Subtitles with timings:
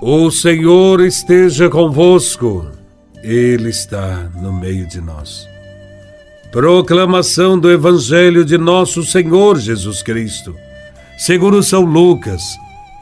[0.00, 2.66] O Senhor esteja convosco,
[3.22, 5.48] Ele está no meio de nós.
[6.52, 10.54] Proclamação do Evangelho de Nosso Senhor Jesus Cristo,
[11.16, 12.42] segundo São Lucas,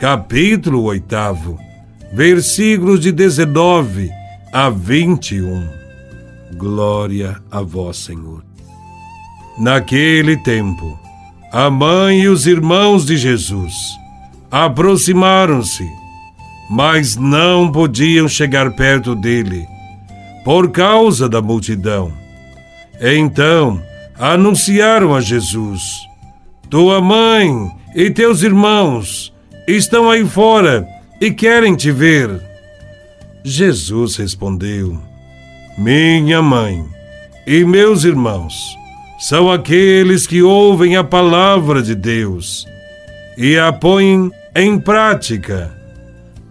[0.00, 1.06] capítulo 8,
[2.12, 4.10] versículos de 19
[4.52, 5.68] a 21.
[6.56, 8.44] Glória a Vós, Senhor.
[9.56, 10.98] Naquele tempo,
[11.52, 13.74] a mãe e os irmãos de Jesus
[14.50, 15.99] aproximaram-se
[16.70, 19.66] mas não podiam chegar perto dele,
[20.44, 22.12] por causa da multidão.
[23.00, 23.82] Então
[24.16, 25.82] anunciaram a Jesus:
[26.70, 27.50] Tua mãe
[27.92, 29.34] e teus irmãos
[29.66, 30.86] estão aí fora
[31.20, 32.40] e querem te ver.
[33.42, 34.96] Jesus respondeu:
[35.76, 36.84] Minha mãe
[37.48, 38.54] e meus irmãos
[39.18, 42.64] são aqueles que ouvem a palavra de Deus
[43.36, 45.79] e a põem em prática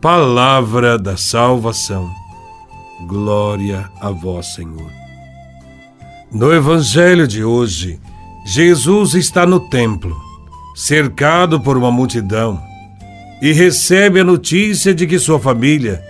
[0.01, 2.09] palavra da salvação.
[3.05, 4.89] Glória a vós, Senhor.
[6.31, 7.99] No Evangelho de hoje,
[8.45, 10.15] Jesus está no templo,
[10.75, 12.61] cercado por uma multidão,
[13.41, 16.01] e recebe a notícia de que sua família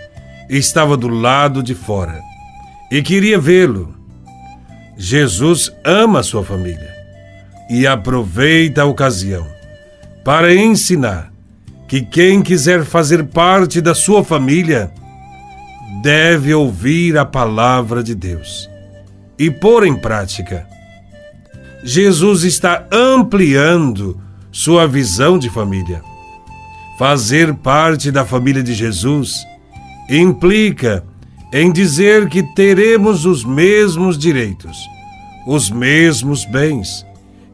[0.50, 2.22] estava do lado de fora
[2.92, 3.96] e queria vê-lo.
[4.98, 6.94] Jesus ama sua família
[7.70, 9.48] e aproveita a ocasião
[10.24, 11.29] para ensinar
[11.90, 14.92] que quem quiser fazer parte da sua família
[16.04, 18.70] deve ouvir a palavra de Deus
[19.40, 20.68] e pôr em prática.
[21.84, 26.04] Jesus está ampliando sua visão de família.
[27.00, 29.40] Fazer parte da família de Jesus
[30.08, 31.04] implica
[31.52, 34.78] em dizer que teremos os mesmos direitos,
[35.48, 37.04] os mesmos bens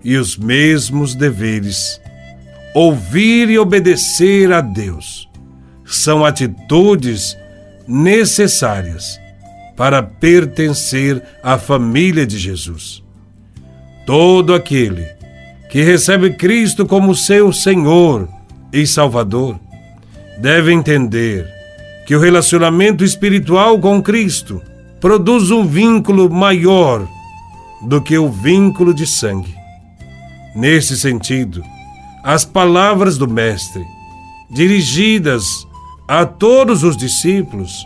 [0.03, 2.01] e os mesmos deveres
[2.75, 5.29] ouvir e obedecer a Deus
[5.85, 7.37] são atitudes
[7.87, 9.17] necessárias
[9.77, 13.01] para pertencer à família de Jesus.
[14.05, 15.07] Todo aquele
[15.69, 18.27] que recebe Cristo como seu Senhor
[18.73, 19.57] e Salvador
[20.37, 21.47] deve entender
[22.05, 24.61] que o relacionamento espiritual com Cristo
[24.99, 27.07] produz um vínculo maior
[27.81, 29.55] do que o vínculo de sangue.
[30.53, 31.63] Nesse sentido,
[32.25, 33.85] as palavras do Mestre,
[34.49, 35.67] dirigidas
[36.07, 37.85] a todos os discípulos,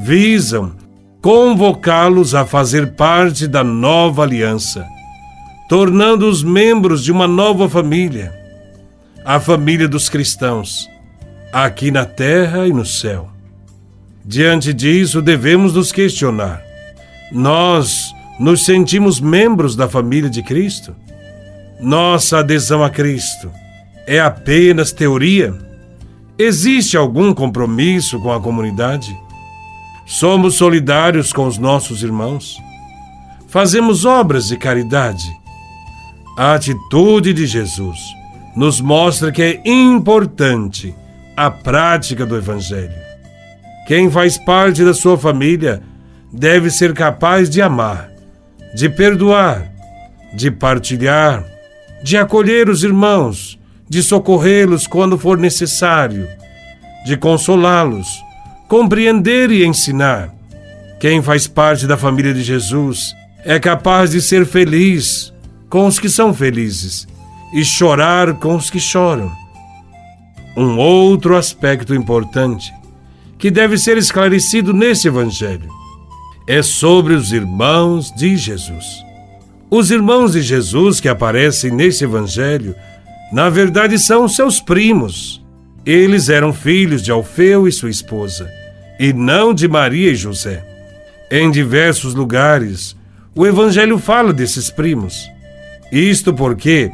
[0.00, 0.74] visam
[1.20, 4.86] convocá-los a fazer parte da nova aliança,
[5.68, 8.34] tornando-os membros de uma nova família,
[9.22, 10.88] a família dos cristãos,
[11.52, 13.28] aqui na terra e no céu.
[14.24, 16.62] Diante disso, devemos nos questionar:
[17.30, 18.10] nós
[18.40, 20.96] nos sentimos membros da família de Cristo?
[21.78, 23.50] Nossa adesão a Cristo
[24.06, 25.54] é apenas teoria?
[26.38, 29.16] Existe algum compromisso com a comunidade?
[30.06, 32.56] Somos solidários com os nossos irmãos?
[33.48, 35.26] Fazemos obras de caridade?
[36.36, 37.98] A atitude de Jesus
[38.54, 40.94] nos mostra que é importante
[41.36, 42.94] a prática do Evangelho.
[43.86, 45.82] Quem faz parte da sua família
[46.32, 48.10] deve ser capaz de amar,
[48.74, 49.70] de perdoar,
[50.34, 51.44] de partilhar,
[52.02, 56.28] de acolher os irmãos de socorrê-los quando for necessário,
[57.04, 58.08] de consolá-los,
[58.68, 60.34] compreender e ensinar.
[60.98, 63.14] Quem faz parte da família de Jesus
[63.44, 65.32] é capaz de ser feliz
[65.68, 67.06] com os que são felizes
[67.52, 69.30] e chorar com os que choram.
[70.56, 72.72] Um outro aspecto importante
[73.38, 75.70] que deve ser esclarecido nesse Evangelho
[76.46, 78.84] é sobre os irmãos de Jesus.
[79.70, 82.74] Os irmãos de Jesus que aparecem nesse Evangelho
[83.32, 85.44] na verdade, são seus primos.
[85.84, 88.50] Eles eram filhos de Alfeu e sua esposa,
[88.98, 90.64] e não de Maria e José.
[91.30, 92.96] Em diversos lugares,
[93.34, 95.28] o Evangelho fala desses primos.
[95.92, 96.90] Isto porque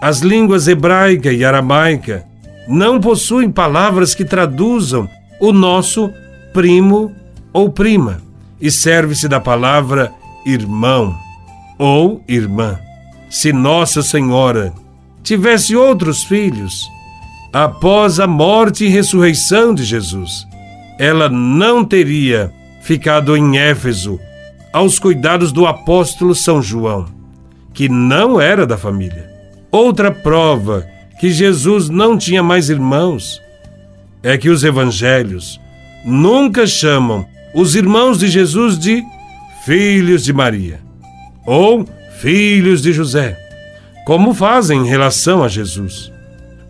[0.00, 2.24] as línguas hebraica e aramaica
[2.68, 5.08] não possuem palavras que traduzam
[5.40, 6.12] o nosso
[6.52, 7.14] primo
[7.52, 8.20] ou prima,
[8.60, 10.12] e serve-se da palavra
[10.44, 11.16] irmão
[11.78, 12.78] ou irmã.
[13.30, 14.72] Se Nossa Senhora
[15.26, 16.88] tivesse outros filhos,
[17.52, 20.46] após a morte e ressurreição de Jesus,
[21.00, 24.20] ela não teria ficado em Éfeso
[24.72, 27.06] aos cuidados do apóstolo São João,
[27.74, 29.28] que não era da família.
[29.68, 30.86] Outra prova
[31.18, 33.42] que Jesus não tinha mais irmãos
[34.22, 35.60] é que os evangelhos
[36.04, 39.02] nunca chamam os irmãos de Jesus de
[39.64, 40.78] filhos de Maria
[41.44, 41.84] ou
[42.20, 43.45] filhos de José
[44.06, 46.12] como fazem em relação a Jesus.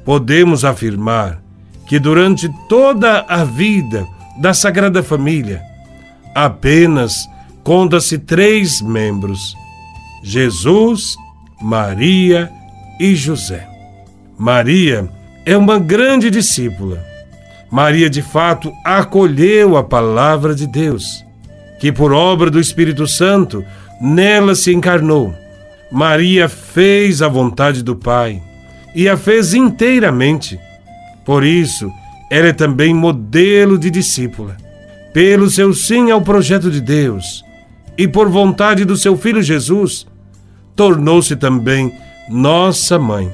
[0.06, 1.42] Podemos afirmar
[1.86, 4.06] que durante toda a vida
[4.38, 5.62] da Sagrada Família
[6.34, 7.28] apenas
[7.62, 9.54] conta-se três membros:
[10.22, 11.14] Jesus,
[11.60, 12.50] Maria
[12.98, 13.68] e José.
[14.38, 15.06] Maria
[15.44, 17.04] é uma grande discípula.
[17.70, 21.22] Maria, de fato, acolheu a palavra de Deus,
[21.78, 23.62] que por obra do Espírito Santo
[24.00, 25.34] nela se encarnou.
[25.90, 28.42] Maria fez a vontade do Pai
[28.94, 30.58] e a fez inteiramente.
[31.24, 31.92] Por isso,
[32.30, 34.56] ela é também modelo de discípula.
[35.12, 37.44] Pelo seu sim ao projeto de Deus
[37.96, 40.06] e por vontade do seu Filho Jesus,
[40.74, 41.92] tornou-se também
[42.28, 43.32] nossa mãe,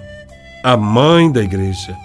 [0.63, 1.97] a mãe da Igreja.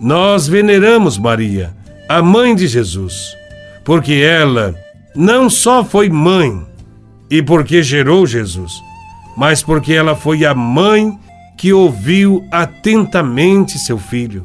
[0.00, 1.74] Nós veneramos Maria,
[2.08, 3.36] a mãe de Jesus,
[3.84, 4.74] porque ela
[5.14, 6.64] não só foi mãe
[7.30, 8.72] e porque gerou Jesus,
[9.38, 11.16] mas porque ela foi a mãe
[11.56, 14.44] que ouviu atentamente seu filho,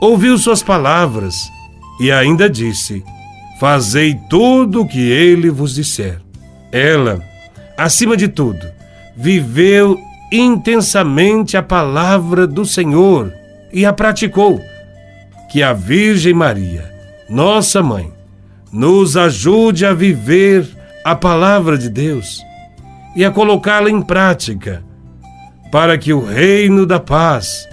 [0.00, 1.52] ouviu suas palavras
[2.00, 3.04] e ainda disse:
[3.60, 6.18] Fazei tudo o que ele vos disser.
[6.72, 7.22] Ela,
[7.76, 8.66] acima de tudo,
[9.14, 10.00] viveu
[10.32, 13.30] intensamente a palavra do Senhor
[13.70, 14.58] e a praticou.
[15.52, 16.90] Que a Virgem Maria,
[17.28, 18.10] nossa mãe,
[18.72, 20.66] nos ajude a viver
[21.04, 22.46] a palavra de Deus
[23.16, 24.84] e a colocá-la em prática,
[25.72, 27.66] para que o reino da paz,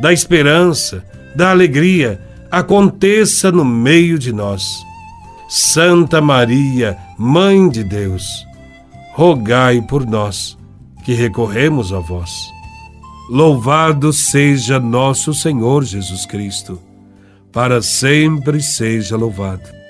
[0.00, 1.04] da esperança,
[1.34, 2.20] da alegria
[2.50, 4.84] aconteça no meio de nós.
[5.48, 8.46] Santa Maria, Mãe de Deus,
[9.12, 10.56] rogai por nós
[11.04, 12.30] que recorremos a vós.
[13.28, 16.80] Louvado seja nosso Senhor Jesus Cristo,
[17.52, 19.83] para sempre seja louvado.